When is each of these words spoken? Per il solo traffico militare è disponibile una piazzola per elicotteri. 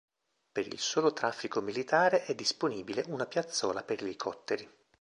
Per 0.51 0.65
il 0.65 0.79
solo 0.79 1.13
traffico 1.13 1.61
militare 1.61 2.25
è 2.25 2.33
disponibile 2.33 3.03
una 3.09 3.27
piazzola 3.27 3.83
per 3.83 4.01
elicotteri. 4.01 4.67